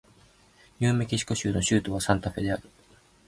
[0.79, 2.67] ニューメキシコ州の州都はサンタフェである